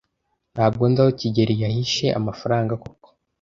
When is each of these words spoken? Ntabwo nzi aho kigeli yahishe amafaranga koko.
Ntabwo 0.53 0.83
nzi 0.89 0.99
aho 1.03 1.11
kigeli 1.19 1.53
yahishe 1.63 2.07
amafaranga 2.19 2.73
koko. 2.83 3.07